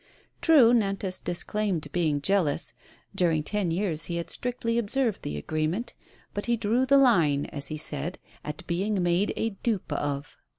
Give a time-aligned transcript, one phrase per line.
[0.41, 2.73] True, Nantas disclaimed being jealous;
[3.13, 5.93] during ten years he had strictly observed the agreement;
[6.33, 10.37] but he drew the line, as he said, at being made a dupe of.